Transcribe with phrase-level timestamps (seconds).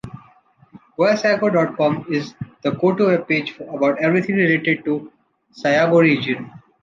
[0.97, 5.11] GuiaSayago.com is the go-to webpage about everything related to
[5.53, 6.51] the Sayago region.